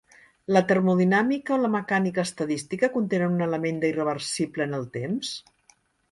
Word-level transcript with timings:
La 0.55 0.61
termodinàmica 0.69 1.51
o 1.57 1.57
la 1.65 1.69
mecànica 1.75 2.23
estadística 2.29 2.89
contenen 2.95 3.35
un 3.35 3.43
element 3.49 3.77
de 3.83 3.91
irreversible 3.93 4.67
en 4.71 4.73
el 4.79 4.89
temps? 4.97 5.35